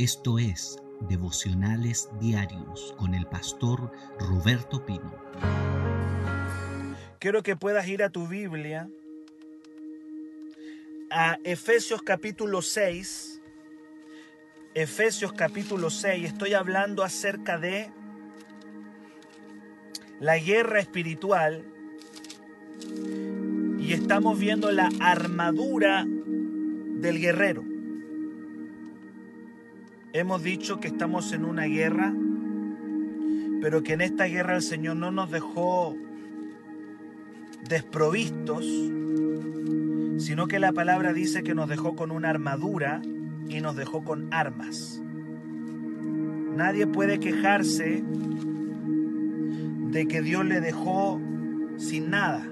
[0.00, 0.78] Esto es
[1.10, 5.14] Devocionales Diarios con el pastor Roberto Pino.
[7.18, 8.88] Quiero que puedas ir a tu Biblia,
[11.10, 13.42] a Efesios capítulo 6.
[14.72, 17.92] Efesios capítulo 6, estoy hablando acerca de
[20.18, 21.62] la guerra espiritual
[23.78, 27.69] y estamos viendo la armadura del guerrero.
[30.12, 32.12] Hemos dicho que estamos en una guerra,
[33.60, 35.96] pero que en esta guerra el Señor no nos dejó
[37.68, 38.64] desprovistos,
[40.18, 43.00] sino que la palabra dice que nos dejó con una armadura
[43.48, 45.00] y nos dejó con armas.
[46.56, 48.02] Nadie puede quejarse
[49.90, 51.20] de que Dios le dejó
[51.76, 52.44] sin nada.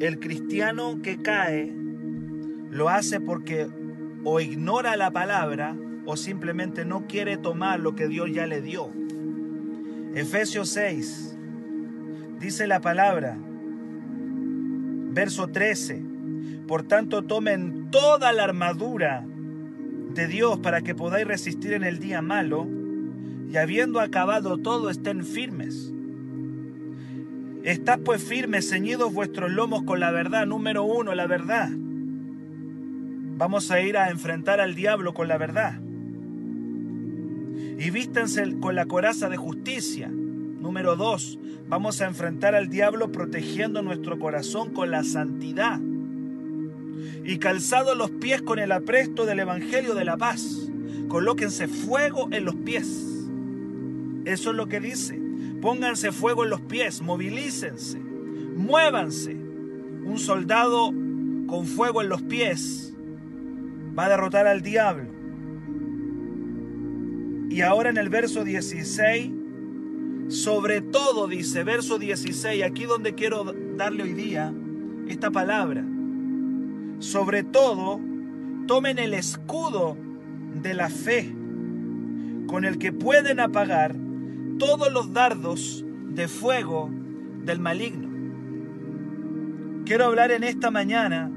[0.00, 1.72] El cristiano que cae
[2.70, 3.66] lo hace porque
[4.24, 8.90] o ignora la palabra o simplemente no quiere tomar lo que Dios ya le dio.
[10.14, 11.36] Efesios 6
[12.40, 13.36] dice la palabra,
[15.10, 16.02] verso 13,
[16.66, 19.24] por tanto tomen toda la armadura
[20.14, 22.66] de Dios para que podáis resistir en el día malo
[23.50, 25.92] y habiendo acabado todo estén firmes.
[27.64, 31.70] Estad pues firmes, ceñidos vuestros lomos con la verdad, número uno, la verdad
[33.38, 35.78] Vamos a ir a enfrentar al diablo con la verdad.
[37.78, 40.08] Y vístense con la coraza de justicia.
[40.08, 45.78] Número dos, vamos a enfrentar al diablo protegiendo nuestro corazón con la santidad.
[47.24, 50.68] Y calzado los pies con el apresto del Evangelio de la paz.
[51.06, 53.30] Colóquense fuego en los pies.
[54.24, 55.16] Eso es lo que dice.
[55.62, 59.34] Pónganse fuego en los pies, movilícense, muévanse.
[59.34, 60.92] Un soldado
[61.46, 62.87] con fuego en los pies
[63.98, 65.10] va a derrotar al diablo.
[67.50, 69.32] Y ahora en el verso 16,
[70.28, 74.52] sobre todo dice, verso 16, aquí donde quiero darle hoy día
[75.08, 75.84] esta palabra,
[77.00, 78.00] sobre todo,
[78.66, 79.96] tomen el escudo
[80.62, 81.34] de la fe,
[82.46, 83.96] con el que pueden apagar
[84.58, 86.90] todos los dardos de fuego
[87.44, 88.08] del maligno.
[89.84, 91.30] Quiero hablar en esta mañana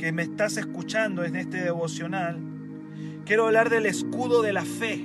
[0.00, 2.38] que me estás escuchando en este devocional,
[3.26, 5.04] quiero hablar del escudo de la fe.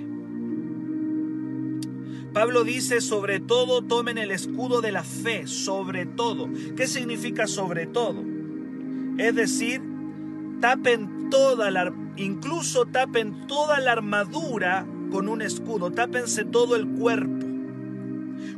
[2.31, 6.49] Pablo dice, sobre todo tomen el escudo de la fe, sobre todo.
[6.77, 8.23] ¿Qué significa sobre todo?
[9.17, 9.81] Es decir,
[10.61, 17.45] tapen toda la, incluso tapen toda la armadura con un escudo, tápense todo el cuerpo.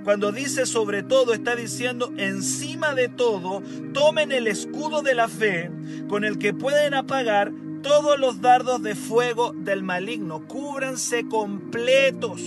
[0.04, 5.72] Cuando dice sobre todo, está diciendo encima de todo, tomen el escudo de la fe
[6.08, 7.52] con el que pueden apagar
[7.82, 10.48] todos los dardos de fuego del maligno.
[10.48, 12.42] Cúbranse completos.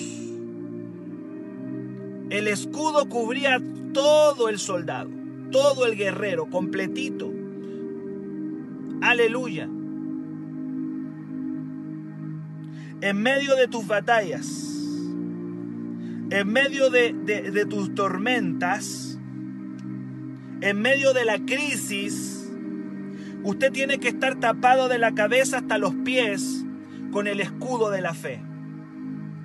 [2.31, 3.60] El escudo cubría
[3.93, 5.10] todo el soldado,
[5.50, 7.32] todo el guerrero, completito.
[9.00, 9.69] Aleluya.
[13.03, 14.71] En medio de tus batallas,
[16.31, 19.19] en medio de, tus tormentas,
[20.60, 22.39] en medio de la crisis,
[23.42, 26.64] usted tiene que estar tapado de la cabeza hasta los pies
[27.12, 28.40] con el escudo de la fe.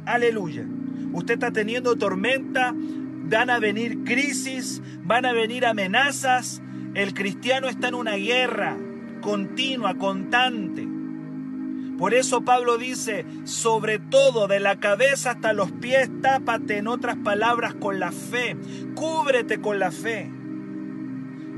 [0.05, 0.65] Aleluya.
[1.13, 6.61] Usted está teniendo tormenta, van a venir crisis, van a venir amenazas.
[6.93, 8.77] El cristiano está en una guerra
[9.25, 10.87] continua, constante.
[11.97, 17.15] Por eso Pablo dice, sobre todo de la cabeza hasta los pies, tápate en otras
[17.17, 18.55] palabras con la fe,
[18.93, 20.29] cúbrete con la fe.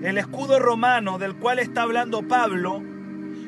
[0.01, 2.81] El escudo romano del cual está hablando Pablo,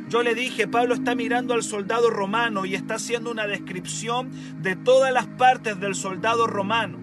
[0.09, 4.75] yo le dije, Pablo está mirando al soldado romano y está haciendo una descripción de
[4.75, 6.97] todas las partes del soldado romano.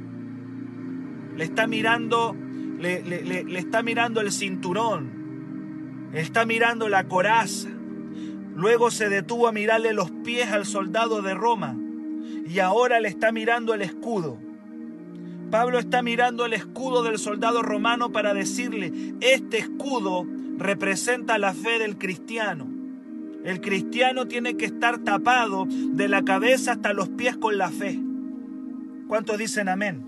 [1.37, 2.35] Le está mirando,
[2.79, 7.69] le, está mirando el cinturón, está mirando la coraza,
[8.57, 11.77] Luego se detuvo a mirarle los pies al soldado de Roma
[12.47, 14.39] y ahora le está mirando el escudo.
[15.51, 20.27] Pablo está mirando el escudo del soldado romano para decirle, este escudo
[20.59, 22.67] representa la fe del cristiano.
[23.45, 28.01] El cristiano tiene que estar tapado de la cabeza hasta los pies con la fe.
[29.07, 30.03] ¿Cuántos dicen amén?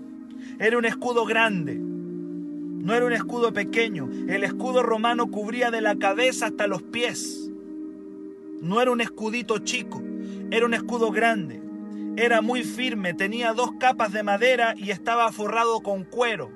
[0.59, 4.09] Era un escudo grande, no era un escudo pequeño.
[4.27, 7.51] El escudo romano cubría de la cabeza hasta los pies.
[8.61, 10.01] No era un escudito chico,
[10.49, 11.61] era un escudo grande.
[12.19, 16.51] Era muy firme, tenía dos capas de madera y estaba forrado con cuero.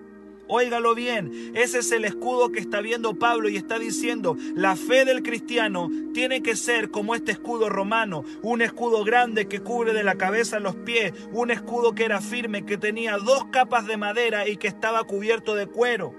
[0.50, 5.06] Óigalo bien, ese es el escudo que está viendo Pablo y está diciendo, la fe
[5.06, 10.04] del cristiano tiene que ser como este escudo romano, un escudo grande que cubre de
[10.04, 13.96] la cabeza a los pies, un escudo que era firme, que tenía dos capas de
[13.96, 16.14] madera y que estaba cubierto de cuero.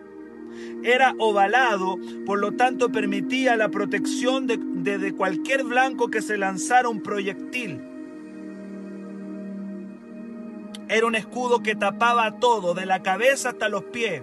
[0.83, 4.57] Era ovalado, por lo tanto permitía la protección de,
[4.97, 7.94] de cualquier blanco que se lanzara un proyectil.
[10.89, 14.23] Era un escudo que tapaba todo, de la cabeza hasta los pies.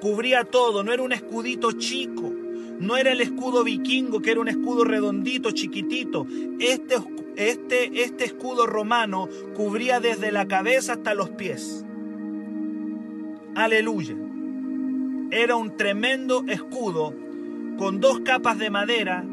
[0.00, 2.32] Cubría todo, no era un escudito chico.
[2.78, 6.26] No era el escudo vikingo, que era un escudo redondito, chiquitito.
[6.58, 6.96] Este,
[7.36, 11.84] este, este escudo romano cubría desde la cabeza hasta los pies.
[13.54, 14.16] Aleluya.
[15.30, 17.14] Era un tremendo escudo
[17.78, 19.24] con dos capas de madera,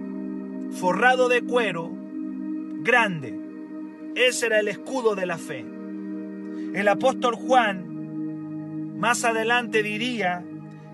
[0.71, 1.91] forrado de cuero,
[2.81, 3.39] grande.
[4.15, 5.65] Ese era el escudo de la fe.
[6.73, 10.44] El apóstol Juan más adelante diría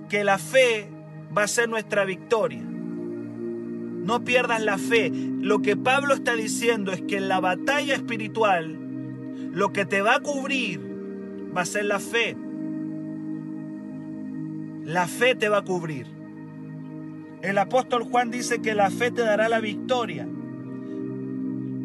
[0.10, 0.90] que la fe
[1.38, 2.64] va a ser nuestra victoria.
[2.64, 5.12] No pierdas la fe.
[5.12, 8.78] Lo que Pablo está diciendo es que en la batalla espiritual
[9.52, 10.80] lo que te va a cubrir
[11.56, 12.36] va a ser la fe.
[14.84, 16.08] La fe te va a cubrir.
[17.42, 20.28] El apóstol Juan dice que la fe te dará la victoria.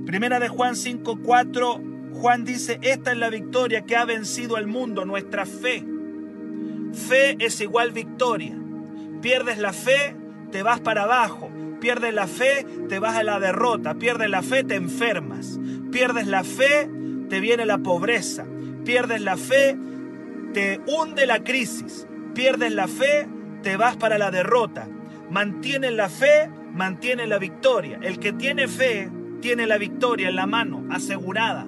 [0.06, 5.04] Primera de Juan 5:4 Juan dice, esta es la victoria que ha vencido al mundo,
[5.04, 5.84] nuestra fe.
[6.92, 8.56] Fe es igual victoria.
[9.20, 10.14] Pierdes la fe,
[10.50, 11.50] te vas para abajo.
[11.80, 13.94] Pierdes la fe, te vas a la derrota.
[13.94, 15.58] Pierdes la fe, te enfermas.
[15.90, 16.88] Pierdes la fe,
[17.28, 18.46] te viene la pobreza.
[18.84, 19.76] Pierdes la fe,
[20.52, 22.06] te hunde la crisis.
[22.34, 23.26] Pierdes la fe,
[23.62, 24.88] te vas para la derrota.
[25.30, 27.98] Mantienes la fe, mantiene la victoria.
[28.02, 29.10] El que tiene fe,
[29.40, 31.66] tiene la victoria en la mano, asegurada.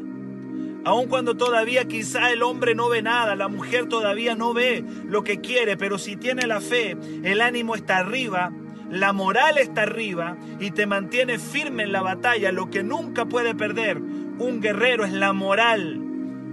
[0.85, 5.25] Aun cuando todavía quizá el hombre no ve nada, la mujer todavía no ve lo
[5.25, 8.53] que quiere, pero si tiene la fe, el ánimo está arriba,
[8.91, 12.53] la moral está arriba y te mantiene firme en la batalla.
[12.53, 16.01] Lo que nunca puede perder un guerrero es la moral.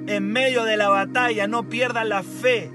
[0.08, 2.72] En medio de la batalla no pierdas la fe.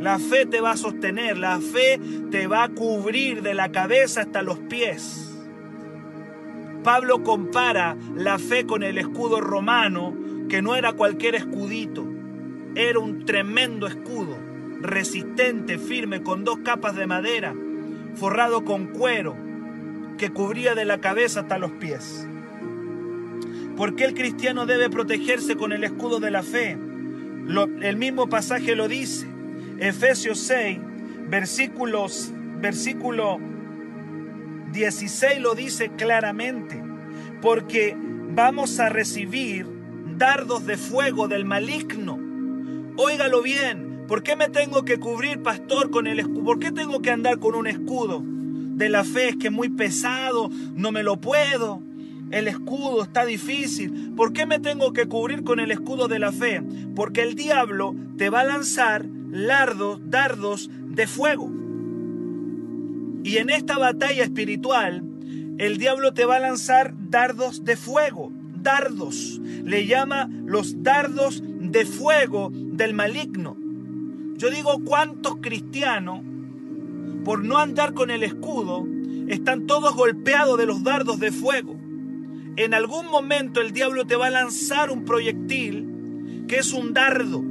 [0.00, 4.22] La fe te va a sostener, la fe te va a cubrir de la cabeza
[4.22, 5.36] hasta los pies.
[6.84, 10.14] Pablo compara la fe con el escudo romano
[10.48, 12.06] que no era cualquier escudito,
[12.74, 14.36] era un tremendo escudo,
[14.80, 17.54] resistente, firme, con dos capas de madera,
[18.14, 19.36] forrado con cuero,
[20.16, 22.26] que cubría de la cabeza hasta los pies.
[23.76, 26.76] ¿Por qué el cristiano debe protegerse con el escudo de la fe?
[27.80, 29.26] el mismo pasaje lo dice.
[29.78, 30.78] Efesios 6,
[31.28, 32.30] versículos,
[32.60, 33.38] versículo
[34.72, 36.82] 16 lo dice claramente.
[37.40, 37.96] Porque
[38.34, 39.77] vamos a recibir
[40.18, 42.18] dardos de fuego del maligno.
[42.96, 46.44] Óigalo bien, ¿por qué me tengo que cubrir, pastor, con el escudo?
[46.44, 48.22] ¿Por qué tengo que andar con un escudo?
[48.24, 51.80] De la fe es que es muy pesado, no me lo puedo.
[52.32, 54.12] El escudo está difícil.
[54.16, 56.62] ¿Por qué me tengo que cubrir con el escudo de la fe?
[56.96, 61.50] Porque el diablo te va a lanzar lardos, dardos de fuego.
[63.22, 65.04] Y en esta batalla espiritual,
[65.58, 68.32] el diablo te va a lanzar dardos de fuego
[68.62, 69.40] dardos.
[69.64, 73.56] Le llama los dardos de fuego del maligno.
[74.36, 76.20] Yo digo, ¿cuántos cristianos,
[77.24, 78.86] por no andar con el escudo,
[79.28, 81.76] están todos golpeados de los dardos de fuego?
[82.56, 87.44] En algún momento el diablo te va a lanzar un proyectil que es un dardo.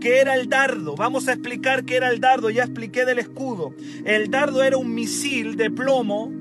[0.00, 0.94] ¿Qué era el dardo?
[0.94, 2.50] Vamos a explicar qué era el dardo.
[2.50, 3.74] Ya expliqué del escudo.
[4.04, 6.32] El dardo era un misil de plomo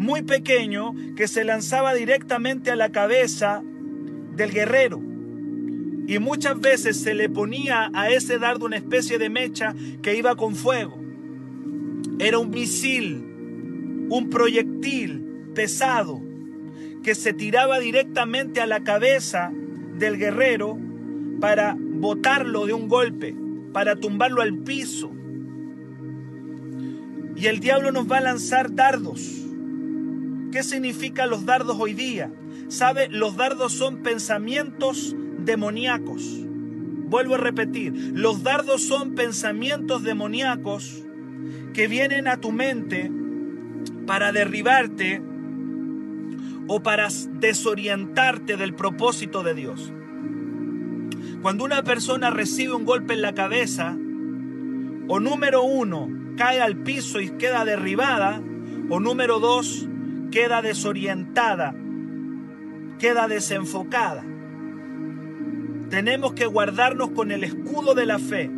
[0.00, 3.62] muy pequeño que se lanzaba directamente a la cabeza
[4.34, 4.98] del guerrero.
[6.06, 10.36] Y muchas veces se le ponía a ese dardo una especie de mecha que iba
[10.36, 10.98] con fuego.
[12.18, 16.22] Era un misil, un proyectil pesado
[17.02, 19.52] que se tiraba directamente a la cabeza
[19.98, 20.78] del guerrero
[21.42, 23.36] para botarlo de un golpe,
[23.74, 25.12] para tumbarlo al piso.
[27.36, 29.39] Y el diablo nos va a lanzar dardos
[30.52, 32.32] ¿Qué significan los dardos hoy día?
[32.68, 33.08] ¿Sabe?
[33.08, 36.40] Los dardos son pensamientos demoníacos.
[37.10, 41.04] Vuelvo a repetir, los dardos son pensamientos demoníacos
[41.72, 43.10] que vienen a tu mente
[44.06, 45.22] para derribarte
[46.66, 47.08] o para
[47.40, 49.92] desorientarte del propósito de Dios.
[51.42, 53.96] Cuando una persona recibe un golpe en la cabeza,
[55.08, 58.40] o número uno, cae al piso y queda derribada,
[58.88, 59.88] o número dos,
[60.30, 61.74] queda desorientada,
[62.98, 64.24] queda desenfocada.
[65.90, 68.50] Tenemos que guardarnos con el escudo de la fe.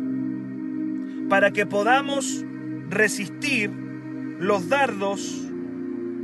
[1.29, 2.43] para que podamos
[2.89, 3.71] resistir
[4.39, 5.49] los dardos,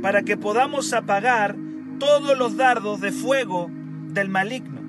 [0.02, 1.56] para que podamos apagar
[1.98, 3.70] todos los dardos de fuego
[4.12, 4.80] del maligno.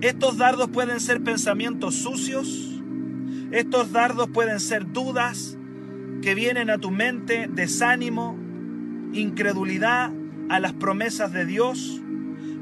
[0.00, 2.82] Estos dardos pueden ser pensamientos sucios,
[3.52, 5.56] estos dardos pueden ser dudas
[6.20, 8.36] que vienen a tu mente, desánimo,
[9.12, 10.12] incredulidad
[10.48, 12.00] a las promesas de Dios,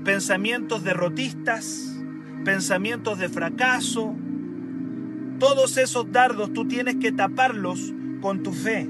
[0.05, 1.97] pensamientos derrotistas,
[2.45, 4.15] pensamientos de fracaso.
[5.38, 8.88] Todos esos dardos tú tienes que taparlos con tu fe.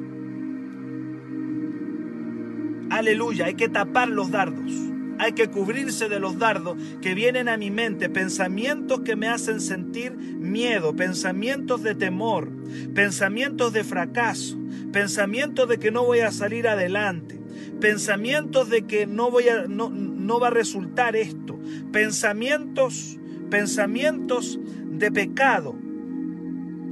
[2.91, 4.73] Aleluya, hay que tapar los dardos.
[5.19, 9.61] Hay que cubrirse de los dardos que vienen a mi mente, pensamientos que me hacen
[9.61, 12.51] sentir miedo, pensamientos de temor,
[12.95, 14.59] pensamientos de fracaso,
[14.93, 17.36] pensamientos de que no voy a salir adelante,
[17.81, 21.59] pensamientos de que no voy a no, no va a resultar esto,
[21.93, 23.19] pensamientos,
[23.51, 24.59] pensamientos
[24.91, 25.75] de pecado,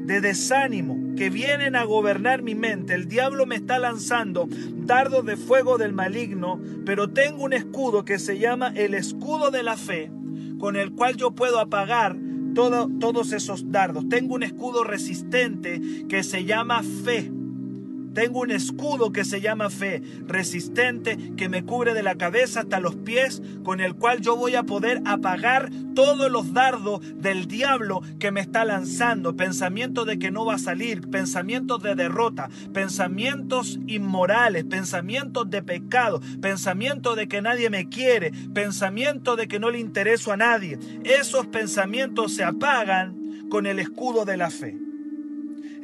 [0.04, 2.94] de desánimo que vienen a gobernar mi mente.
[2.94, 8.18] El diablo me está lanzando dardos de fuego del maligno, pero tengo un escudo que
[8.18, 10.10] se llama el escudo de la fe,
[10.58, 12.16] con el cual yo puedo apagar
[12.54, 14.08] todo, todos esos dardos.
[14.08, 17.30] Tengo un escudo resistente que se llama fe.
[18.14, 22.80] Tengo un escudo que se llama fe, resistente, que me cubre de la cabeza hasta
[22.80, 28.02] los pies, con el cual yo voy a poder apagar todos los dardos del diablo
[28.18, 29.36] que me está lanzando.
[29.36, 36.20] Pensamientos de que no va a salir, pensamientos de derrota, pensamientos inmorales, pensamientos de pecado,
[36.40, 40.78] pensamientos de que nadie me quiere, pensamientos de que no le intereso a nadie.
[41.04, 44.83] Esos pensamientos se apagan con el escudo de la fe.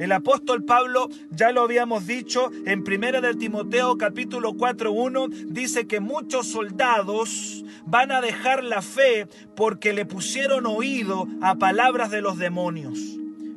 [0.01, 6.01] El apóstol Pablo, ya lo habíamos dicho en 1 de Timoteo capítulo 4.1, dice que
[6.01, 12.39] muchos soldados van a dejar la fe porque le pusieron oído a palabras de los
[12.39, 12.99] demonios.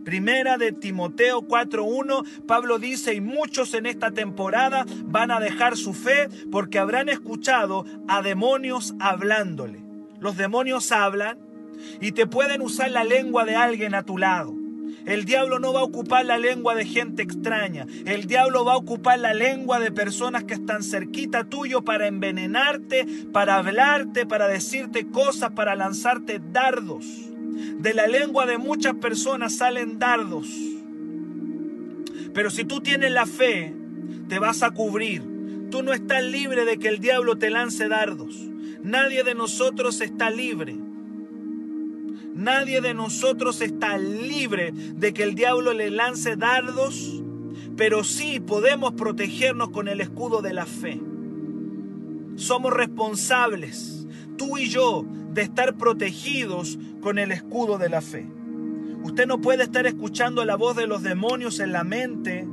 [0.04, 5.94] Primera de Timoteo 4.1, Pablo dice, y muchos en esta temporada van a dejar su
[5.94, 9.80] fe porque habrán escuchado a demonios hablándole.
[10.20, 11.38] Los demonios hablan
[12.02, 14.63] y te pueden usar la lengua de alguien a tu lado.
[15.06, 17.86] El diablo no va a ocupar la lengua de gente extraña.
[18.06, 23.06] El diablo va a ocupar la lengua de personas que están cerquita tuyo para envenenarte,
[23.34, 27.06] para hablarte, para decirte cosas, para lanzarte dardos.
[27.80, 30.48] De la lengua de muchas personas salen dardos.
[32.34, 33.74] Pero si tú tienes la fe,
[34.30, 35.22] te vas a cubrir.
[35.70, 38.36] Tú no estás libre de que el diablo te lance dardos.
[38.82, 40.76] Nadie de nosotros está libre.
[42.34, 47.22] Nadie de nosotros está libre de que el diablo le lance dardos,
[47.78, 51.00] pero sí podemos protegernos con el escudo de la fe.
[52.36, 58.26] Somos responsables, tú y yo, de estar protegidos con el escudo de la fe.
[59.04, 62.48] Usted no puede estar escuchando la voz de los demonios en la mente.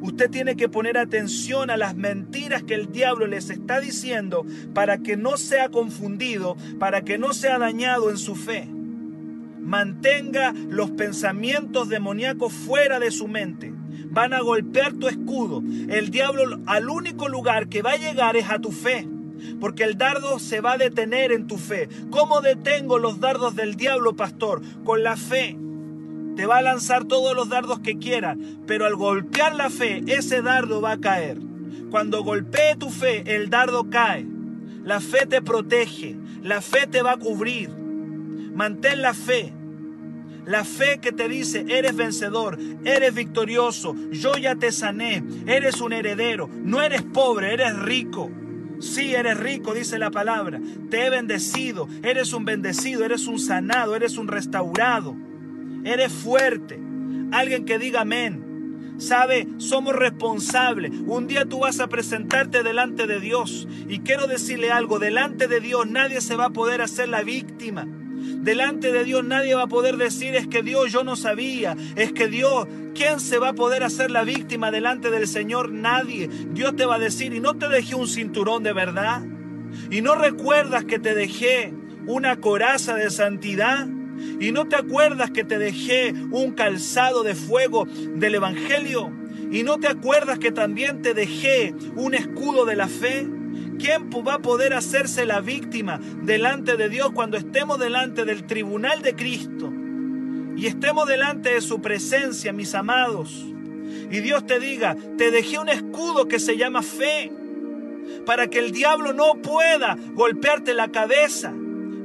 [0.00, 4.98] Usted tiene que poner atención a las mentiras que el diablo les está diciendo para
[4.98, 8.68] que no sea confundido, para que no sea dañado en su fe.
[9.60, 13.72] Mantenga los pensamientos demoníacos fuera de su mente.
[14.10, 15.62] Van a golpear tu escudo.
[15.88, 19.08] El diablo al único lugar que va a llegar es a tu fe.
[19.60, 21.88] Porque el dardo se va a detener en tu fe.
[22.10, 24.62] ¿Cómo detengo los dardos del diablo, pastor?
[24.84, 25.58] Con la fe.
[26.36, 28.36] Te va a lanzar todos los dardos que quiera.
[28.66, 31.38] Pero al golpear la fe, ese dardo va a caer.
[31.90, 34.26] Cuando golpee tu fe, el dardo cae.
[34.84, 36.16] La fe te protege.
[36.42, 37.70] La fe te va a cubrir.
[37.70, 39.52] Mantén la fe.
[40.46, 45.92] La fe que te dice, eres vencedor, eres victorioso, yo ya te sané, eres un
[45.92, 48.30] heredero, no eres pobre, eres rico.
[48.78, 50.60] Sí, eres rico, dice la palabra.
[50.88, 55.16] Te he bendecido, eres un bendecido, eres un sanado, eres un restaurado.
[55.86, 56.80] Eres fuerte.
[57.30, 58.96] Alguien que diga amén.
[58.98, 60.90] Sabe, somos responsables.
[61.06, 63.68] Un día tú vas a presentarte delante de Dios.
[63.88, 67.86] Y quiero decirle algo, delante de Dios nadie se va a poder hacer la víctima.
[67.86, 72.12] Delante de Dios nadie va a poder decir es que Dios yo no sabía, es
[72.12, 75.70] que Dios, ¿quién se va a poder hacer la víctima delante del Señor?
[75.70, 76.28] Nadie.
[76.50, 79.22] Dios te va a decir, y no te dejé un cinturón de verdad,
[79.90, 81.72] y no recuerdas que te dejé
[82.06, 83.86] una coraza de santidad.
[84.40, 89.10] ¿Y no te acuerdas que te dejé un calzado de fuego del Evangelio?
[89.50, 93.26] ¿Y no te acuerdas que también te dejé un escudo de la fe?
[93.78, 99.02] ¿Quién va a poder hacerse la víctima delante de Dios cuando estemos delante del tribunal
[99.02, 99.72] de Cristo?
[100.56, 103.44] Y estemos delante de su presencia, mis amados.
[104.10, 107.30] Y Dios te diga, te dejé un escudo que se llama fe,
[108.24, 111.52] para que el diablo no pueda golpearte la cabeza,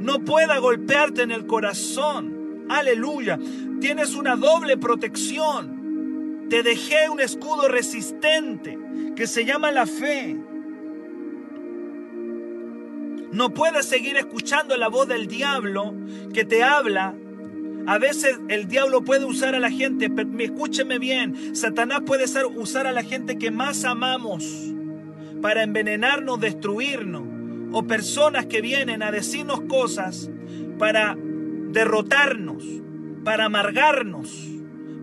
[0.02, 2.66] no pueda golpearte en el corazón.
[2.70, 3.40] Aleluya.
[3.80, 6.48] Tienes una doble protección.
[6.50, 8.78] Te dejé un escudo resistente
[9.16, 10.38] que se llama la fe.
[13.32, 15.94] No puedes seguir escuchando la voz del diablo
[16.34, 17.16] que te habla.
[17.88, 22.88] A veces el diablo puede usar a la gente, pero escúcheme bien, Satanás puede usar
[22.88, 24.74] a la gente que más amamos
[25.42, 27.24] para envenenarnos, destruirnos,
[27.72, 30.30] o personas que vienen a decirnos cosas
[30.78, 32.64] para derrotarnos,
[33.24, 34.50] para amargarnos,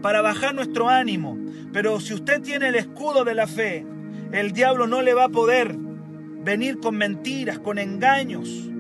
[0.02, 1.38] para bajar nuestro ánimo.
[1.72, 3.86] Pero si usted tiene el escudo de la fe,
[4.32, 8.70] el diablo no le va a poder venir con mentiras, con engaños,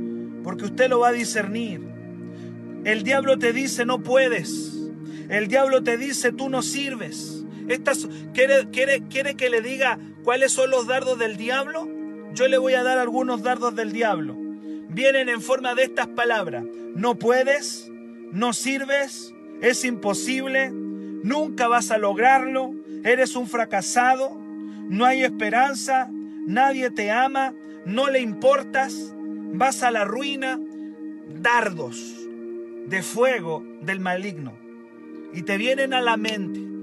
[0.42, 1.80] porque usted lo va a discernir.
[2.84, 4.74] El diablo te dice no puedes.
[5.28, 7.44] El diablo te dice tú no sirves.
[7.68, 11.97] Estas, ¿quiere, quiere, ¿Quiere que le diga cuáles son los dardos del diablo?
[12.34, 14.36] Yo le voy a dar algunos dardos del diablo.
[14.88, 16.64] Vienen en forma de estas palabras.
[16.94, 17.90] No puedes,
[18.32, 22.72] no sirves, es imposible, nunca vas a lograrlo,
[23.04, 24.34] eres un fracasado,
[24.88, 26.08] no hay esperanza,
[26.46, 27.54] nadie te ama,
[27.84, 29.14] no le importas,
[29.52, 30.58] vas a la ruina,
[31.40, 32.28] dardos
[32.86, 34.52] de fuego del maligno.
[35.32, 36.77] Y te vienen a la mente.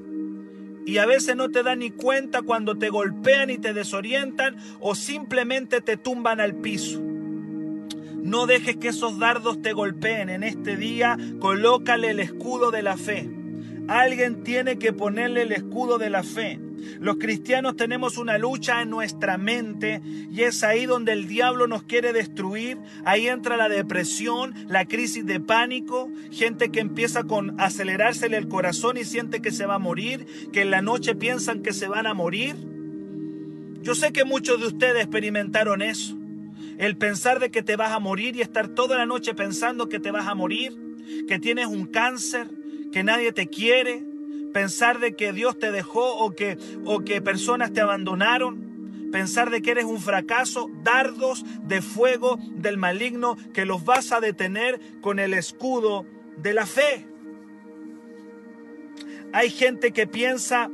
[0.86, 4.96] Y a veces no te dan ni cuenta cuando te golpean y te desorientan o
[4.96, 7.02] simplemente te tumban al piso.
[7.02, 12.98] No dejes que esos dardos te golpeen en este día, colócale el escudo de la
[12.98, 13.30] fe.
[13.88, 16.60] Alguien tiene que ponerle el escudo de la fe.
[17.00, 20.02] Los cristianos tenemos una lucha en nuestra mente
[20.32, 22.78] y es ahí donde el diablo nos quiere destruir.
[23.04, 28.98] Ahí entra la depresión, la crisis de pánico, gente que empieza con acelerársele el corazón
[28.98, 32.08] y siente que se va a morir, que en la noche piensan que se van
[32.08, 32.56] a morir.
[33.82, 36.18] Yo sé que muchos de ustedes experimentaron eso.
[36.78, 40.00] El pensar de que te vas a morir y estar toda la noche pensando que
[40.00, 40.74] te vas a morir,
[41.28, 42.48] que tienes un cáncer,
[42.92, 44.04] que nadie te quiere,
[44.56, 49.62] pensar de que Dios te dejó o que, o que personas te abandonaron, pensar de
[49.62, 55.20] que eres un fracaso, dardos de fuego del maligno que los vas a detener con
[55.20, 56.06] el escudo
[56.38, 57.06] de la fe.
[59.34, 60.72] Hay gente que piensa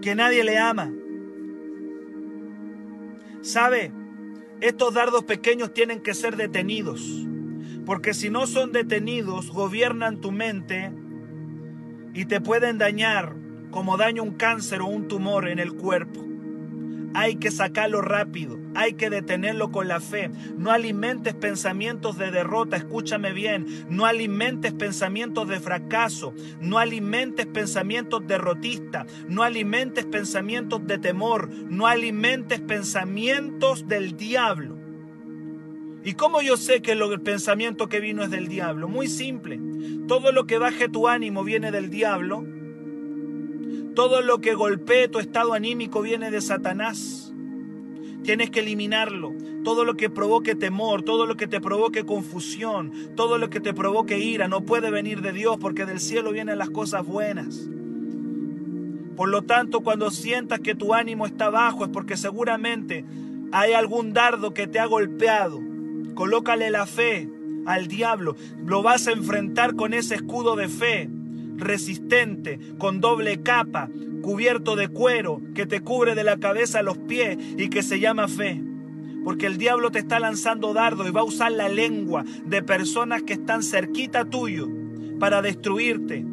[0.00, 0.92] que nadie le ama.
[3.42, 3.90] ¿Sabe?
[4.60, 7.27] Estos dardos pequeños tienen que ser detenidos.
[7.88, 10.92] Porque si no son detenidos, gobiernan tu mente
[12.12, 13.34] y te pueden dañar
[13.70, 16.22] como daña un cáncer o un tumor en el cuerpo.
[17.14, 20.30] Hay que sacarlo rápido, hay que detenerlo con la fe.
[20.58, 23.64] No alimentes pensamientos de derrota, escúchame bien.
[23.88, 31.86] No alimentes pensamientos de fracaso, no alimentes pensamientos derrotistas, no alimentes pensamientos de temor, no
[31.86, 34.77] alimentes pensamientos del diablo.
[36.08, 38.88] ¿Y cómo yo sé que el pensamiento que vino es del diablo?
[38.88, 39.60] Muy simple.
[40.06, 42.46] Todo lo que baje tu ánimo viene del diablo.
[43.94, 47.34] Todo lo que golpee tu estado anímico viene de Satanás.
[48.22, 49.34] Tienes que eliminarlo.
[49.64, 53.74] Todo lo que provoque temor, todo lo que te provoque confusión, todo lo que te
[53.74, 57.68] provoque ira, no puede venir de Dios porque del cielo vienen las cosas buenas.
[59.14, 63.04] Por lo tanto, cuando sientas que tu ánimo está bajo es porque seguramente
[63.52, 65.67] hay algún dardo que te ha golpeado
[66.18, 67.28] Colócale la fe
[67.64, 68.34] al diablo.
[68.66, 71.08] Lo vas a enfrentar con ese escudo de fe,
[71.54, 73.88] resistente, con doble capa,
[74.20, 78.00] cubierto de cuero, que te cubre de la cabeza a los pies y que se
[78.00, 78.60] llama fe.
[79.22, 83.22] Porque el diablo te está lanzando dardo y va a usar la lengua de personas
[83.22, 84.66] que están cerquita tuyo
[85.20, 86.26] para destruirte.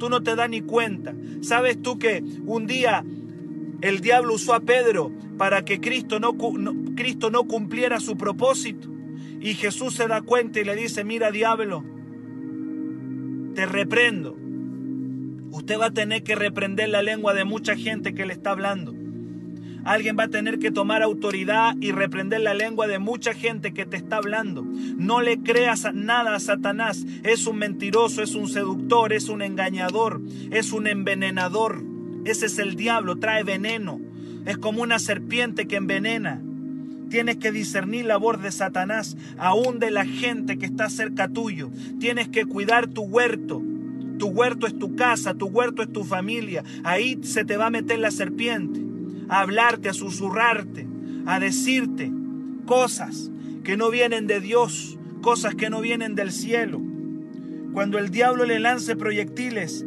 [0.00, 1.14] Tú no te das ni cuenta.
[1.42, 3.04] ¿Sabes tú que un día
[3.82, 6.36] el diablo usó a Pedro para que Cristo no,
[6.96, 8.97] Cristo no cumpliera su propósito?
[9.40, 11.84] Y Jesús se da cuenta y le dice, mira diablo,
[13.54, 14.36] te reprendo.
[15.50, 18.94] Usted va a tener que reprender la lengua de mucha gente que le está hablando.
[19.84, 23.86] Alguien va a tener que tomar autoridad y reprender la lengua de mucha gente que
[23.86, 24.62] te está hablando.
[24.62, 27.06] No le creas nada a Satanás.
[27.22, 30.20] Es un mentiroso, es un seductor, es un engañador,
[30.50, 31.82] es un envenenador.
[32.24, 34.00] Ese es el diablo, trae veneno.
[34.44, 36.42] Es como una serpiente que envenena.
[37.08, 41.70] Tienes que discernir la voz de Satanás, aún de la gente que está cerca tuyo.
[41.98, 43.62] Tienes que cuidar tu huerto.
[44.18, 46.64] Tu huerto es tu casa, tu huerto es tu familia.
[46.84, 48.80] Ahí se te va a meter la serpiente,
[49.28, 50.86] a hablarte, a susurrarte,
[51.24, 52.10] a decirte
[52.66, 53.30] cosas
[53.62, 56.80] que no vienen de Dios, cosas que no vienen del cielo.
[57.72, 59.86] Cuando el diablo le lance proyectiles,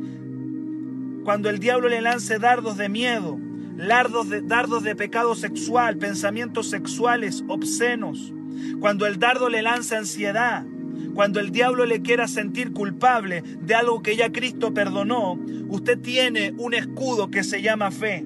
[1.23, 3.37] cuando el diablo le lance dardos de miedo,
[3.77, 8.33] dardos de, dardos de pecado sexual, pensamientos sexuales obscenos,
[8.79, 10.65] cuando el dardo le lanza ansiedad,
[11.13, 16.53] cuando el diablo le quiera sentir culpable de algo que ya Cristo perdonó, usted tiene
[16.57, 18.25] un escudo que se llama fe.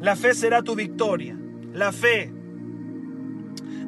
[0.00, 1.38] La fe será tu victoria.
[1.72, 2.32] La fe.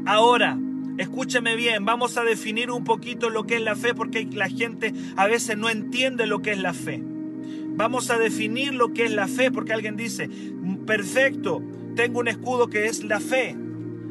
[0.06, 0.58] Ahora,
[0.98, 4.92] escúcheme bien, vamos a definir un poquito lo que es la fe porque la gente
[5.16, 7.02] a veces no entiende lo que es la fe.
[7.76, 10.30] Vamos a definir lo que es la fe porque alguien dice,
[10.86, 11.60] perfecto,
[11.96, 13.56] tengo un escudo que es la fe.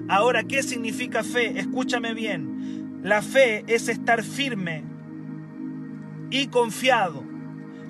[0.10, 1.58] Ahora, ¿qué significa fe?
[1.60, 2.99] Escúchame bien.
[3.04, 4.84] La fe es estar firme
[6.30, 7.23] y confiado.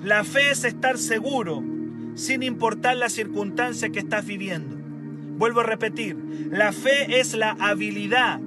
[0.00, 1.64] La fe es estar seguro
[2.14, 4.76] sin importar la circunstancia que estás viviendo.
[5.36, 6.16] Vuelvo a repetir,
[6.50, 8.38] la fe es la habilidad,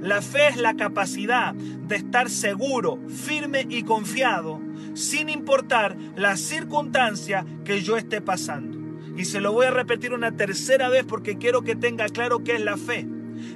[0.00, 4.67] la fe es la capacidad de estar seguro, firme y confiado
[4.98, 8.76] sin importar la circunstancia que yo esté pasando.
[9.16, 12.54] Y se lo voy a repetir una tercera vez porque quiero que tenga claro qué
[12.54, 13.06] es la fe.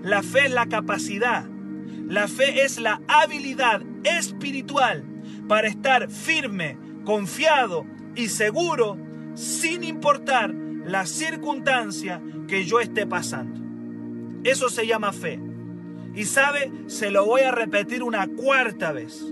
[0.02, 1.44] La fe es la capacidad.
[2.08, 5.04] La fe es la habilidad espiritual
[5.48, 8.98] para estar firme, confiado y seguro
[9.34, 13.60] sin importar la circunstancia que yo esté pasando.
[14.44, 15.40] Eso se llama fe.
[16.14, 19.24] Y sabe, se lo voy a repetir una cuarta vez.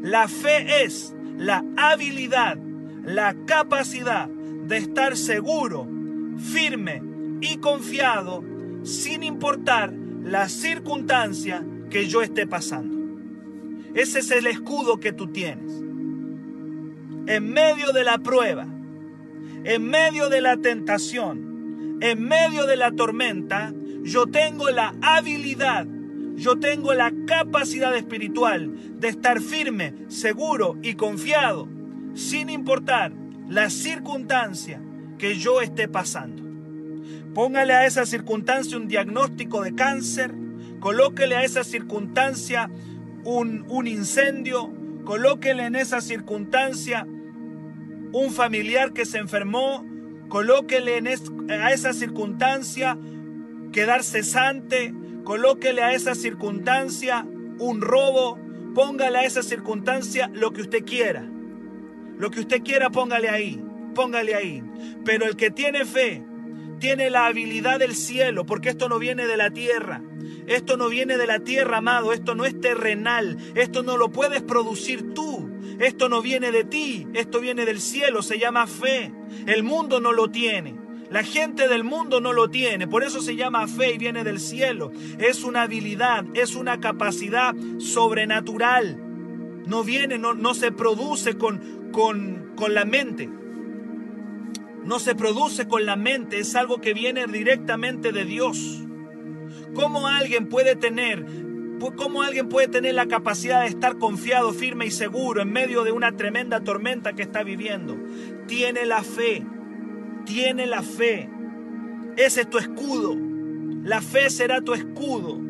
[0.00, 2.58] La fe es la habilidad,
[3.04, 5.88] la capacidad de estar seguro,
[6.36, 7.00] firme
[7.40, 8.44] y confiado
[8.82, 12.98] sin importar la circunstancia que yo esté pasando.
[13.94, 15.72] Ese es el escudo que tú tienes.
[17.26, 18.66] En medio de la prueba,
[19.64, 23.72] en medio de la tentación, en medio de la tormenta,
[24.02, 25.86] yo tengo la habilidad,
[26.38, 31.68] yo tengo la capacidad espiritual de estar firme, seguro y confiado,
[32.14, 33.12] sin importar
[33.48, 34.80] la circunstancia
[35.18, 36.44] que yo esté pasando.
[37.34, 40.32] Póngale a esa circunstancia un diagnóstico de cáncer,
[40.80, 42.70] colóquele a esa circunstancia
[43.24, 44.72] un, un incendio,
[45.04, 47.06] colóquele en esa circunstancia
[48.12, 49.84] un familiar que se enfermó,
[50.28, 51.08] colóquele en
[51.50, 52.96] a esa circunstancia
[53.72, 54.94] quedar cesante,
[55.28, 57.26] colóquele a esa circunstancia
[57.58, 58.38] un robo,
[58.74, 61.28] póngale a esa circunstancia lo que usted quiera.
[62.16, 63.62] Lo que usted quiera, póngale ahí,
[63.94, 64.62] póngale ahí.
[65.04, 66.24] Pero el que tiene fe,
[66.78, 70.00] tiene la habilidad del cielo, porque esto no viene de la tierra.
[70.46, 72.14] Esto no viene de la tierra, amado.
[72.14, 73.36] Esto no es terrenal.
[73.54, 75.50] Esto no lo puedes producir tú.
[75.78, 77.06] Esto no viene de ti.
[77.12, 78.22] Esto viene del cielo.
[78.22, 79.12] Se llama fe.
[79.46, 80.87] El mundo no lo tiene.
[81.10, 82.86] La gente del mundo no lo tiene.
[82.86, 84.92] Por eso se llama fe y viene del cielo.
[85.18, 88.96] Es una habilidad, es una capacidad sobrenatural.
[89.66, 93.28] No viene, no, no se produce con, con, la mente.
[94.84, 98.84] No se produce con la mente, es algo que viene directamente de Dios.
[99.74, 101.26] ¿Cómo alguien puede tener
[101.96, 105.92] ¿Cómo alguien puede tener la capacidad de estar confiado, firme y seguro en medio de
[105.92, 107.96] una tremenda tormenta que está viviendo?
[108.48, 109.46] Tiene la fe,
[110.28, 111.28] tiene la fe.
[112.16, 113.16] Ese es tu escudo.
[113.82, 115.40] La fe será tu escudo.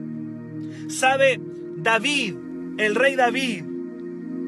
[0.88, 1.40] ¿Sabe?
[1.76, 2.34] David,
[2.78, 3.64] el rey David,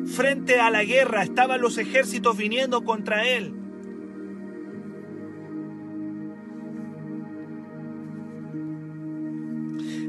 [0.07, 3.55] frente a la guerra, estaban los ejércitos viniendo contra él.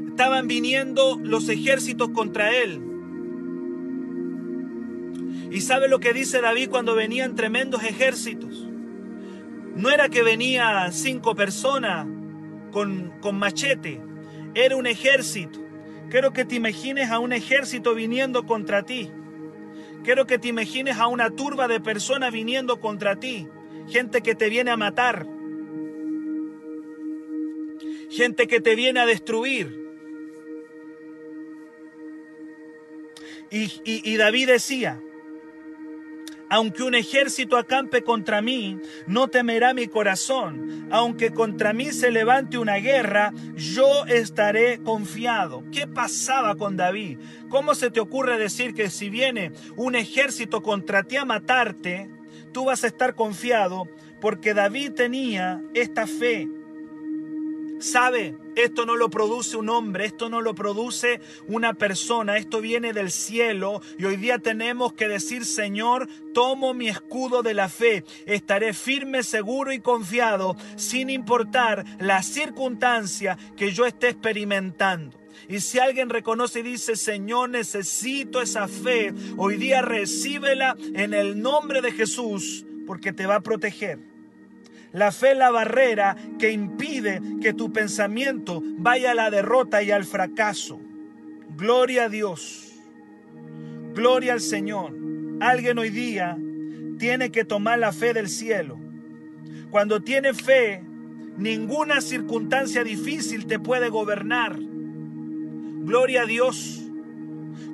[0.08, 2.80] Estaban viniendo los ejércitos contra él.
[5.50, 8.61] ¿Y sabe lo que dice David cuando venían tremendos ejércitos?
[9.74, 12.06] No era que venía cinco personas
[12.70, 14.00] con, con machete,
[14.54, 15.60] era un ejército.
[16.10, 19.10] Quiero que te imagines a un ejército viniendo contra ti.
[20.04, 23.48] Quiero que te imagines a una turba de personas viniendo contra ti.
[23.88, 25.26] Gente que te viene a matar.
[28.10, 29.80] Gente que te viene a destruir.
[33.50, 35.00] Y, y David decía,
[36.52, 40.86] aunque un ejército acampe contra mí, no temerá mi corazón.
[40.90, 45.64] Aunque contra mí se levante una guerra, yo estaré confiado.
[45.72, 47.18] ¿Qué pasaba con David?
[47.48, 52.10] ¿Cómo se te ocurre decir que si viene un ejército contra ti a matarte,
[52.52, 53.88] tú vas a estar confiado?
[54.20, 56.50] Porque David tenía esta fe.
[57.82, 58.36] ¿Sabe?
[58.54, 63.10] Esto no lo produce un hombre, esto no lo produce una persona, esto viene del
[63.10, 68.72] cielo y hoy día tenemos que decir, Señor, tomo mi escudo de la fe, estaré
[68.72, 75.18] firme, seguro y confiado sin importar la circunstancia que yo esté experimentando.
[75.48, 81.42] Y si alguien reconoce y dice, Señor, necesito esa fe, hoy día recíbela en el
[81.42, 84.11] nombre de Jesús, porque te va a proteger.
[84.92, 89.90] La fe es la barrera que impide que tu pensamiento vaya a la derrota y
[89.90, 90.80] al fracaso.
[91.56, 92.74] Gloria a Dios.
[93.94, 94.94] Gloria al Señor.
[95.40, 96.36] Alguien hoy día
[96.98, 98.78] tiene que tomar la fe del cielo.
[99.70, 100.82] Cuando tiene fe,
[101.38, 104.58] ninguna circunstancia difícil te puede gobernar.
[104.58, 106.82] Gloria a Dios.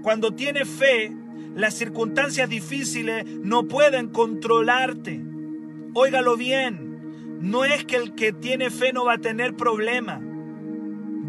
[0.02, 1.12] Cuando tiene fe,
[1.56, 5.20] las circunstancias difíciles no pueden controlarte.
[5.94, 6.87] Óigalo bien.
[7.40, 10.20] No es que el que tiene fe no va a tener problema.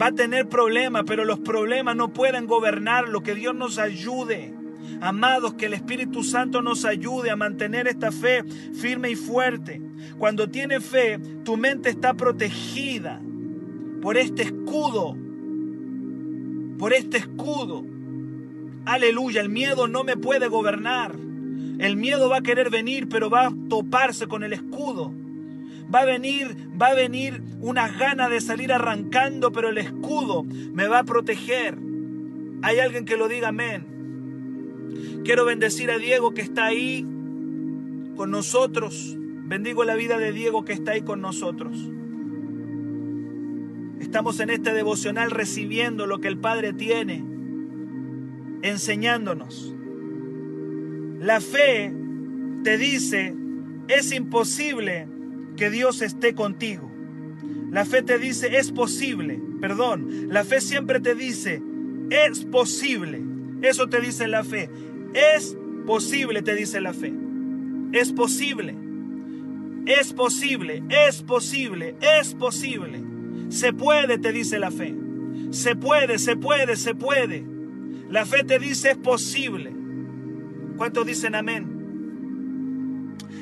[0.01, 3.21] Va a tener problemas, pero los problemas no pueden gobernarlo.
[3.21, 4.53] Que Dios nos ayude.
[5.01, 8.43] Amados, que el Espíritu Santo nos ayude a mantener esta fe
[8.73, 9.81] firme y fuerte.
[10.17, 13.21] Cuando tienes fe, tu mente está protegida
[14.01, 15.15] por este escudo.
[16.77, 17.85] Por este escudo.
[18.85, 21.15] Aleluya, el miedo no me puede gobernar.
[21.79, 25.13] El miedo va a querer venir, pero va a toparse con el escudo.
[25.93, 30.87] Va a venir, va a venir unas ganas de salir arrancando, pero el escudo me
[30.87, 31.77] va a proteger.
[32.61, 33.85] Hay alguien que lo diga amén.
[35.23, 37.05] Quiero bendecir a Diego que está ahí
[38.15, 39.15] con nosotros.
[39.17, 41.89] Bendigo la vida de Diego que está ahí con nosotros.
[43.99, 47.23] Estamos en este devocional recibiendo lo que el Padre tiene,
[48.61, 49.75] enseñándonos.
[51.19, 51.93] La fe
[52.63, 53.35] te dice,
[53.87, 55.07] es imposible
[55.59, 56.89] que Dios esté contigo.
[57.69, 59.41] La fe te dice, es posible.
[59.59, 61.61] Perdón, la fe siempre te dice,
[62.09, 63.21] es posible.
[63.61, 64.69] Eso te dice la fe.
[65.13, 67.13] Es posible, te dice la fe.
[67.91, 68.73] Es posible.
[69.85, 73.03] Es posible, es posible, es posible.
[73.49, 74.95] Se puede, te dice la fe.
[75.51, 77.43] Se puede, se puede, se puede.
[78.09, 79.73] La fe te dice es posible.
[80.77, 81.78] ¿Cuántos dicen amén?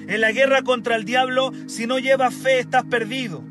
[0.08, 3.44] En la guerra contra el diablo, si no llevas fe, estás perdido.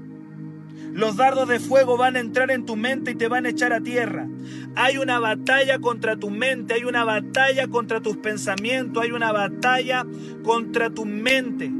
[0.92, 3.74] Los dardos de fuego van a entrar en tu mente y te van a echar
[3.74, 4.26] a tierra.
[4.74, 10.06] Hay una batalla contra tu mente, hay una batalla contra tus pensamientos, hay una batalla
[10.42, 11.70] contra tu mente.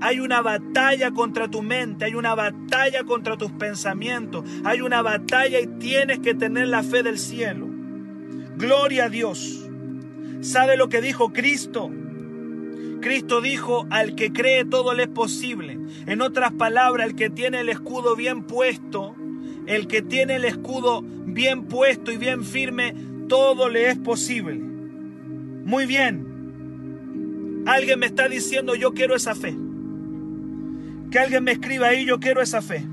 [0.00, 5.60] Hay una batalla contra tu mente, hay una batalla contra tus pensamientos, hay una batalla
[5.60, 7.68] y tienes que tener la fe del cielo.
[8.56, 9.64] Gloria a Dios.
[10.40, 11.92] ¿Sabe lo que dijo Cristo?
[13.02, 15.78] Cristo dijo, al que cree todo le es posible.
[16.06, 19.14] En otras palabras, el que tiene el escudo bien puesto,
[19.66, 22.94] el que tiene el escudo bien puesto y bien firme,
[23.28, 24.54] todo le es posible.
[24.54, 27.62] Muy bien.
[27.66, 29.54] Alguien me está diciendo, yo quiero esa fe.
[31.10, 32.86] Que alguien me escriba ahí, yo quiero esa fe.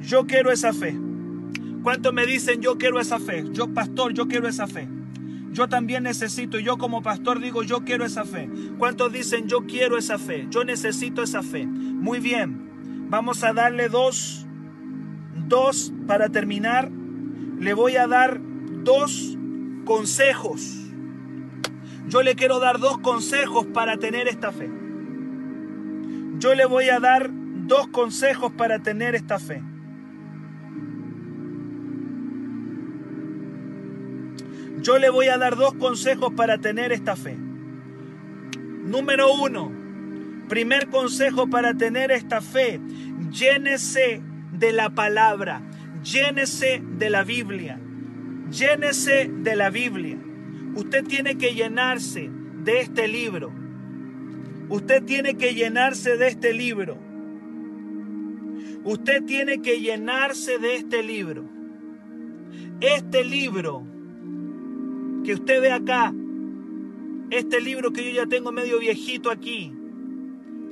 [0.00, 0.98] Yo quiero esa fe.
[1.82, 3.44] ¿Cuántos me dicen, yo quiero esa fe?
[3.52, 4.88] Yo, pastor, yo quiero esa fe.
[5.52, 8.48] Yo también necesito, yo como pastor digo, yo quiero esa fe.
[8.78, 10.46] ¿Cuántos dicen, yo quiero esa fe?
[10.48, 11.66] Yo necesito esa fe.
[11.66, 14.46] Muy bien, vamos a darle dos,
[15.46, 16.90] dos para terminar.
[16.90, 18.40] Le voy a dar
[18.82, 19.36] dos
[19.84, 20.78] consejos.
[22.08, 24.70] Yo le quiero dar dos consejos para tener esta fe.
[26.38, 29.62] Yo le voy a dar dos consejos para tener esta fe.
[34.82, 37.36] Yo le voy a dar dos consejos para tener esta fe.
[37.36, 39.70] Número uno,
[40.48, 42.80] primer consejo para tener esta fe,
[43.30, 44.20] llénese
[44.52, 45.62] de la palabra,
[46.02, 47.78] llénese de la Biblia,
[48.50, 50.18] llénese de la Biblia.
[50.74, 52.28] Usted tiene que llenarse
[52.64, 53.52] de este libro.
[54.68, 56.98] Usted tiene que llenarse de este libro.
[58.82, 61.44] Usted tiene que llenarse de este libro.
[62.80, 63.91] Este libro
[65.24, 66.12] que usted ve acá,
[67.30, 69.72] este libro que yo ya tengo medio viejito aquí,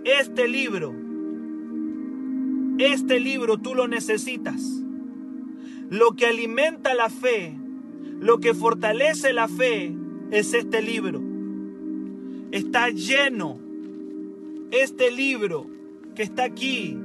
[0.05, 0.95] este libro,
[2.79, 4.63] este libro tú lo necesitas.
[5.91, 7.57] Lo que alimenta la fe,
[8.21, 9.93] lo que fortalece la fe
[10.31, 11.21] es este libro.
[12.53, 13.59] Está lleno
[14.71, 15.67] este libro
[16.15, 16.97] que está aquí,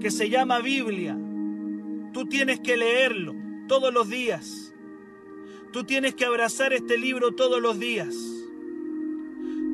[0.00, 1.16] que se llama Biblia.
[2.12, 3.34] Tú tienes que leerlo
[3.68, 4.69] todos los días.
[5.72, 8.16] Tú tienes que abrazar este libro todos los días.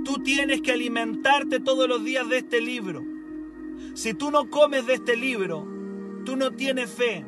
[0.04, 3.02] Tú tienes que alimentarte todos los días de este libro.
[3.94, 5.66] Si tú no comes de este libro,
[6.26, 7.24] tú no tienes fe.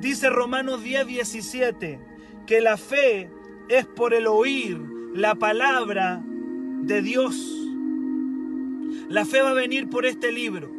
[0.00, 2.00] Dice Romanos 10, 17,
[2.46, 3.28] que la fe
[3.68, 4.78] es por el oír
[5.12, 7.34] la palabra de Dios.
[9.08, 10.70] La fe va a venir por este libro.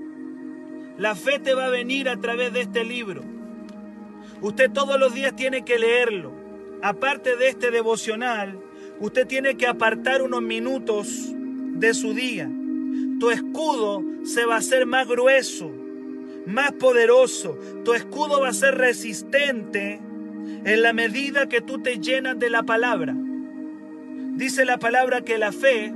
[0.97, 3.21] La fe te va a venir a través de este libro.
[4.41, 6.44] Usted todos los días tiene que leerlo
[6.81, 8.59] aparte de este devocional,
[8.99, 12.49] usted tiene que apartar unos minutos de su día.
[13.19, 15.71] Tu escudo se va a hacer más grueso,
[16.45, 17.57] más poderoso.
[17.83, 20.01] Tu escudo va a ser resistente
[20.63, 23.15] En la medida que tú te llenas de la palabra.
[23.15, 25.91] Dice la palabra que la fe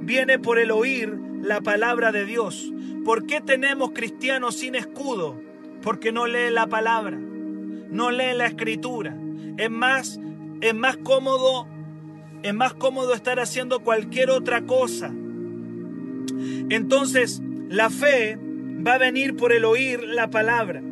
[0.00, 2.72] viene por el oír la palabra de Dios.
[3.04, 5.40] ¿Por qué tenemos cristianos sin escudo?
[5.82, 9.16] Porque no leen la palabra, no leen la escritura.
[9.56, 10.20] Es más,
[10.60, 11.66] es más cómodo,
[12.42, 15.12] es más cómodo estar haciendo cualquier otra cosa.
[16.68, 18.38] Entonces, la fe
[18.86, 20.82] va a venir por el oír la palabra.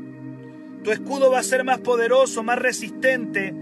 [0.83, 3.55] Tu escudo va a ser más poderoso, más resistente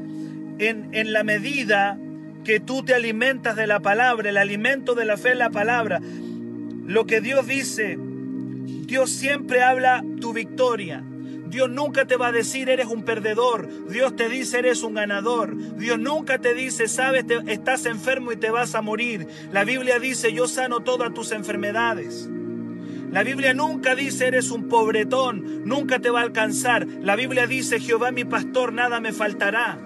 [0.59, 1.99] en, en la medida
[2.45, 6.01] que tú te alimentas de la palabra, el alimento de la fe es la palabra.
[6.87, 11.05] Lo que Dios dice, Dios siempre habla tu victoria.
[11.53, 13.69] Dios nunca te va a decir eres un perdedor.
[13.87, 15.55] Dios te dice eres un ganador.
[15.77, 19.29] Dios nunca te dice, sabes, estás enfermo y te vas a morir.
[19.53, 22.31] La Biblia dice, yo sano todas tus enfermedades.
[23.11, 26.87] La Biblia nunca dice eres un pobretón, nunca te va a alcanzar.
[26.87, 29.79] La Biblia dice, Jehová mi pastor, nada me faltará.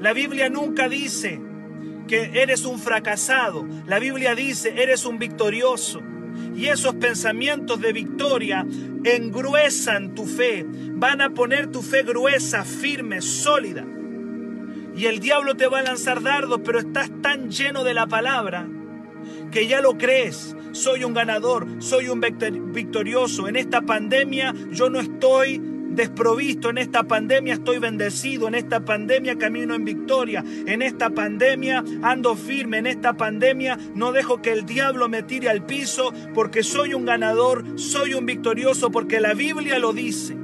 [0.00, 1.40] La Biblia nunca dice,
[2.08, 3.64] que eres un fracasado.
[3.86, 6.02] La Biblia dice, eres un victorioso.
[6.54, 8.66] Y esos pensamientos de victoria
[9.04, 13.84] engruesan tu fe, van a poner tu fe gruesa, firme, sólida.
[14.94, 18.68] Y el diablo te va a lanzar dardos, pero estás tan lleno de la palabra
[19.50, 20.56] que ya lo crees.
[20.72, 23.48] Soy un ganador, soy un victorioso.
[23.48, 25.60] En esta pandemia yo no estoy
[25.94, 31.84] desprovisto en esta pandemia, estoy bendecido, en esta pandemia camino en victoria, en esta pandemia
[32.02, 36.62] ando firme, en esta pandemia no dejo que el diablo me tire al piso porque
[36.62, 40.36] soy un ganador, soy un victorioso, porque la Biblia lo dice.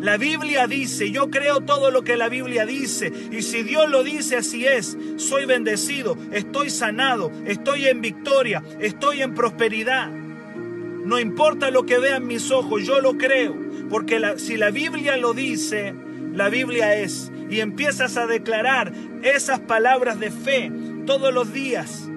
[0.00, 3.12] La Biblia dice, yo creo todo lo que la Biblia dice.
[3.32, 4.96] Y si Dios lo dice, así es.
[5.16, 10.08] Soy bendecido, estoy sanado, estoy en victoria, estoy en prosperidad.
[10.08, 13.56] No importa lo que vean mis ojos, yo lo creo.
[13.88, 15.94] Porque si la Biblia lo dice,
[16.34, 17.32] la Biblia es.
[17.50, 20.70] Y empiezas a declarar esas palabras de fe
[21.06, 22.08] todos los días.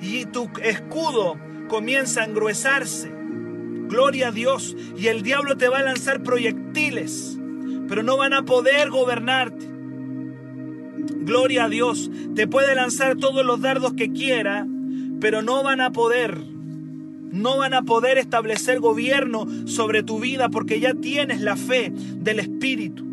[0.00, 3.10] Y tu escudo comienza a engruesarse.
[3.88, 4.76] Gloria a Dios.
[4.96, 7.38] Y el diablo te va a lanzar proyectiles.
[7.88, 9.66] Pero no van a poder gobernarte.
[11.22, 12.10] Gloria a Dios.
[12.34, 14.66] Te puede lanzar todos los dardos que quiera.
[15.20, 16.38] Pero no van a poder
[17.30, 22.40] no van a poder establecer gobierno sobre tu vida porque ya tienes la fe del
[22.40, 23.04] Espíritu.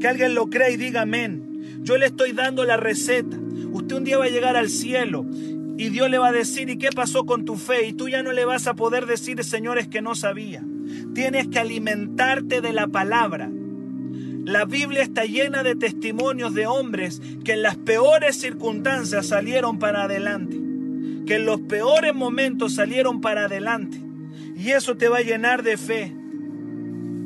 [0.00, 1.80] Que alguien lo crea y diga amén.
[1.82, 3.36] Yo le estoy dando la receta.
[3.72, 5.26] Usted un día va a llegar al cielo
[5.78, 7.86] y Dios le va a decir, ¿y qué pasó con tu fe?
[7.86, 10.64] Y tú ya no le vas a poder decir, señores, que no sabía.
[11.14, 13.50] Tienes que alimentarte de la palabra.
[14.44, 20.04] La Biblia está llena de testimonios de hombres que en las peores circunstancias salieron para
[20.04, 20.65] adelante
[21.26, 24.00] que en los peores momentos salieron para adelante.
[24.56, 26.12] Y eso te va a llenar de fe.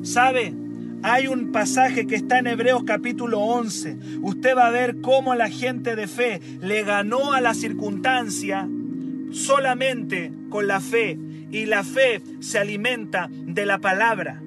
[0.02, 0.54] ¿Sabe?
[1.02, 3.96] Hay un pasaje que está en Hebreos capítulo 11.
[4.22, 8.68] Usted va a ver cómo la gente de fe le ganó a la circunstancia
[9.30, 11.18] solamente con la fe.
[11.50, 14.42] Y la fe se alimenta de la palabra.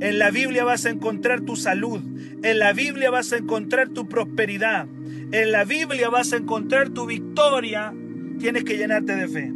[0.00, 2.00] En la Biblia vas a encontrar tu salud.
[2.42, 4.86] En la Biblia vas a encontrar tu prosperidad
[5.30, 7.92] en la Biblia vas a encontrar tu victoria,
[8.38, 9.52] tienes que llenarte de fe.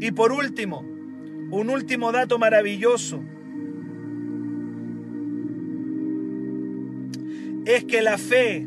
[0.00, 0.80] Y por último,
[1.50, 3.22] un último dato maravilloso,
[7.64, 8.66] es que la fe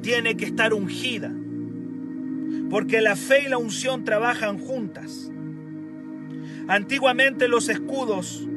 [0.00, 1.32] tiene que estar ungida,
[2.70, 5.32] porque la fe y la unción trabajan juntas.
[6.68, 8.48] Antiguamente los escudos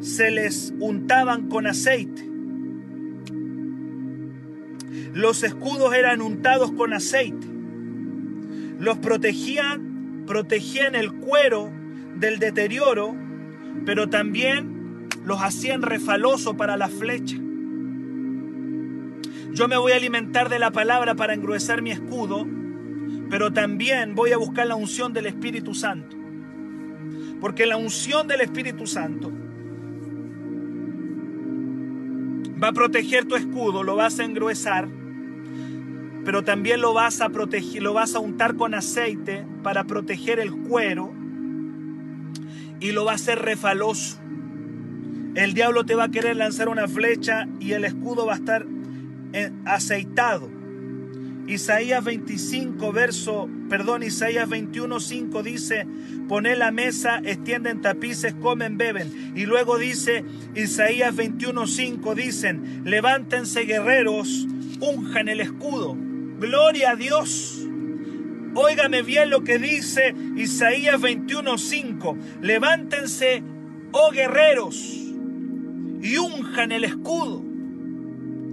[0.00, 2.28] se les untaban con aceite
[5.14, 7.46] los escudos eran untados con aceite.
[8.78, 11.72] Los protegían, protegían el cuero
[12.16, 13.16] del deterioro,
[13.84, 17.36] pero también los hacían refaloso para la flecha.
[19.52, 22.46] Yo me voy a alimentar de la palabra para engruesar mi escudo,
[23.30, 26.17] pero también voy a buscar la unción del Espíritu Santo.
[27.40, 29.32] Porque la unción del Espíritu Santo
[32.62, 34.88] va a proteger tu escudo, lo vas a engruesar
[36.28, 40.52] pero también lo vas a proteger, lo vas a untar con aceite para proteger el
[40.52, 41.10] cuero
[42.80, 44.18] y lo va a hacer refaloso.
[45.34, 48.66] El diablo te va a querer lanzar una flecha y el escudo va a estar
[49.32, 50.50] eh, aceitado.
[51.48, 55.86] Isaías 25, verso, perdón, Isaías 21, 5 dice,
[56.28, 59.32] poné la mesa, extienden tapices, comen, beben.
[59.34, 60.24] Y luego dice,
[60.54, 64.46] Isaías 21, 5 dicen, levántense guerreros,
[64.80, 65.96] unjan el escudo.
[66.38, 67.64] Gloria a Dios.
[68.54, 72.16] Óigame bien lo que dice Isaías 21:5.
[72.42, 73.42] Levántense,
[73.92, 74.76] oh guerreros,
[76.02, 77.42] y unjan el escudo.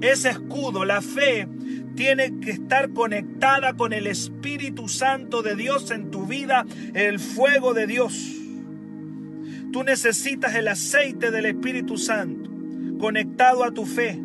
[0.02, 1.48] Ese escudo, la fe,
[1.96, 7.74] tiene que estar conectada con el Espíritu Santo de Dios en tu vida, el fuego
[7.74, 8.36] de Dios.
[9.72, 12.50] Tú necesitas el aceite del Espíritu Santo
[13.00, 14.20] conectado a tu fe.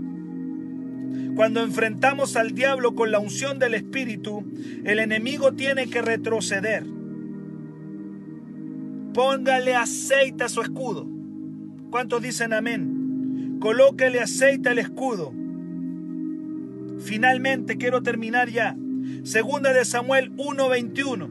[1.35, 4.45] Cuando enfrentamos al diablo con la unción del Espíritu,
[4.85, 6.85] el enemigo tiene que retroceder.
[9.15, 11.09] Póngale aceite a su escudo.
[11.91, 13.59] ¿Cuántos dicen amén?
[13.61, 15.33] Colóquele aceite al escudo.
[17.01, 18.77] Finalmente quiero terminar ya.
[19.25, 21.29] Segunda de Samuel 1:21.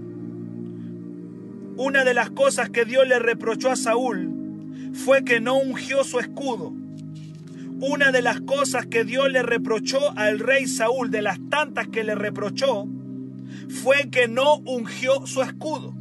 [1.77, 4.29] Una de las cosas que Dios le reprochó a Saúl
[4.93, 6.73] fue que no ungió su escudo.
[7.79, 12.03] Una de las cosas que Dios le reprochó al rey Saúl, de las tantas que
[12.03, 12.85] le reprochó,
[13.69, 15.95] fue que no ungió su escudo.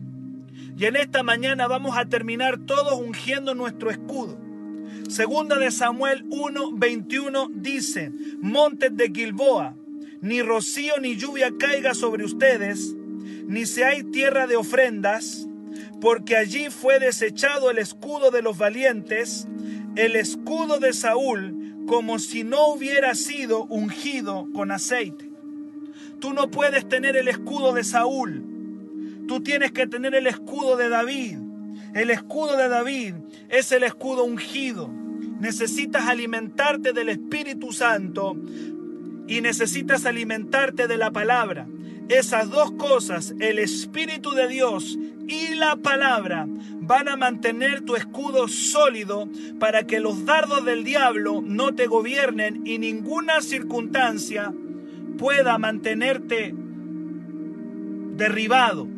[0.76, 4.47] Y en esta mañana vamos a terminar todos ungiendo nuestro escudo.
[5.08, 9.76] Segunda de Samuel 1:21 dice, Montes de Gilboa,
[10.20, 12.94] ni rocío ni lluvia caiga sobre ustedes,
[13.46, 15.48] ni se hay tierra de ofrendas,
[16.00, 19.48] porque allí fue desechado el escudo de los valientes,
[19.96, 25.30] el escudo de Saúl, como si no hubiera sido ungido con aceite.
[26.20, 28.44] Tú no puedes tener el escudo de Saúl.
[29.26, 31.38] Tú tienes que tener el escudo de David.
[31.94, 33.14] El escudo de David
[33.48, 34.88] es el escudo ungido.
[35.40, 38.36] Necesitas alimentarte del Espíritu Santo
[39.26, 41.66] y necesitas alimentarte de la palabra.
[42.08, 48.48] Esas dos cosas, el Espíritu de Dios y la palabra, van a mantener tu escudo
[48.48, 49.28] sólido
[49.60, 54.52] para que los dardos del diablo no te gobiernen y ninguna circunstancia
[55.18, 56.54] pueda mantenerte
[58.16, 58.97] derribado.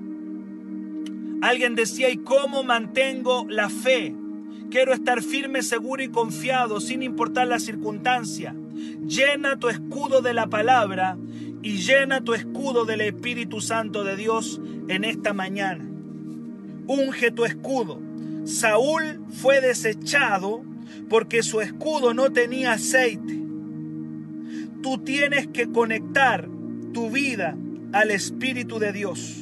[1.42, 4.14] Alguien decía, ¿y cómo mantengo la fe?
[4.70, 8.54] Quiero estar firme, seguro y confiado, sin importar la circunstancia.
[9.06, 11.16] Llena tu escudo de la palabra
[11.62, 15.90] y llena tu escudo del Espíritu Santo de Dios en esta mañana
[16.90, 18.00] unge tu escudo.
[18.44, 20.62] Saúl fue desechado
[21.08, 23.38] porque su escudo no tenía aceite.
[24.82, 26.48] Tú tienes que conectar
[26.92, 27.56] tu vida
[27.92, 29.36] al Espíritu de Dios.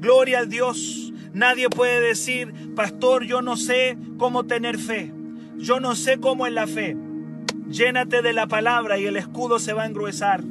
[0.00, 1.12] Gloria a Dios.
[1.32, 5.12] Nadie puede decir, pastor, yo no sé cómo tener fe.
[5.56, 6.96] Yo no sé cómo es la fe.
[7.68, 10.42] Llénate de la palabra y el escudo se va a engruesar.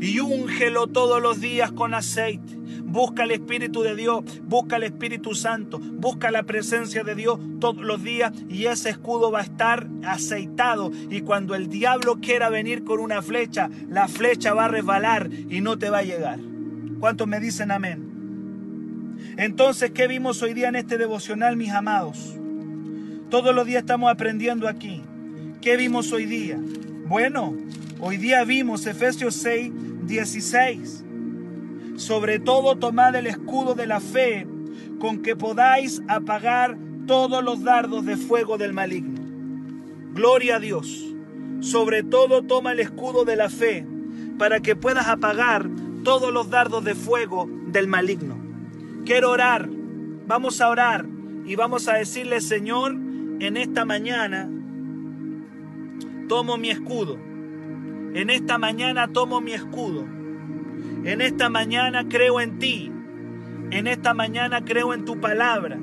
[0.00, 2.58] Y úngelo todos los días con aceite.
[2.84, 7.84] Busca el Espíritu de Dios, busca el Espíritu Santo, busca la presencia de Dios todos
[7.84, 10.90] los días y ese escudo va a estar aceitado.
[11.08, 15.60] Y cuando el diablo quiera venir con una flecha, la flecha va a resbalar y
[15.60, 16.40] no te va a llegar.
[16.98, 18.09] ¿Cuántos me dicen amén?
[19.36, 22.36] Entonces, ¿qué vimos hoy día en este devocional, mis amados?
[23.30, 25.02] Todos los días estamos aprendiendo aquí.
[25.60, 26.58] ¿Qué vimos hoy día?
[27.06, 27.54] Bueno,
[28.00, 29.72] hoy día vimos Efesios 6,
[30.06, 31.04] 16
[32.00, 34.46] sobre todo tomad el escudo de la fe,
[34.98, 39.20] con que podáis apagar todos los dardos de fuego del maligno.
[40.14, 41.14] Gloria a Dios.
[41.60, 43.86] Sobre todo toma el escudo de la fe,
[44.38, 45.68] para que puedas apagar
[46.02, 48.49] todos los dardos de fuego del maligno.
[49.04, 49.68] Quiero orar.
[50.26, 51.06] Vamos a orar
[51.44, 54.48] y vamos a decirle, Señor, en esta mañana
[56.28, 57.18] tomo mi escudo.
[58.14, 60.20] En esta mañana tomo mi escudo
[61.04, 62.92] en esta mañana creo en ti.
[63.70, 65.78] En esta mañana creo en tu palabra.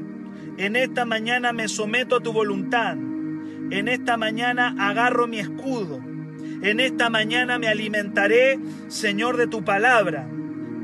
[0.57, 2.93] En esta mañana me someto a tu voluntad.
[2.93, 5.99] En esta mañana agarro mi escudo.
[6.61, 10.27] En esta mañana me alimentaré, Señor, de tu palabra.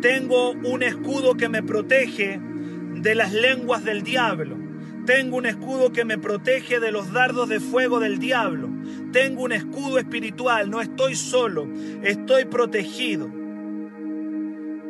[0.03, 4.57] Tengo un escudo que me protege de las lenguas del diablo.
[5.05, 8.67] Tengo un escudo que me protege de los dardos de fuego del diablo.
[9.13, 10.69] Tengo un escudo espiritual.
[10.69, 11.69] No estoy solo.
[12.03, 13.29] Estoy protegido.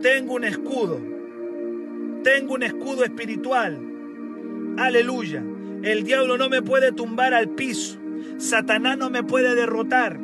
[0.01, 0.99] Tengo un escudo.
[2.24, 3.80] Tengo un escudo espiritual.
[4.80, 5.43] Aleluya.
[5.84, 7.99] El diablo no me puede tumbar al piso.
[8.39, 10.20] Satanás no me puede derrotar.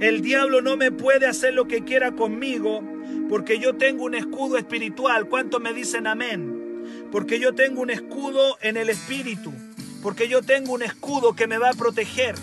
[0.00, 2.95] El diablo no me puede hacer lo que quiera conmigo
[3.28, 5.28] porque yo tengo un escudo espiritual.
[5.28, 7.08] ¿Cuántos me dicen amén?
[7.10, 9.52] Porque yo tengo un escudo en el espíritu.
[10.02, 12.34] Porque yo tengo un escudo que me va a proteger